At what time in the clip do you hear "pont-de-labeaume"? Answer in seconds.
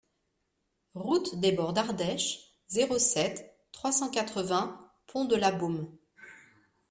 5.05-5.95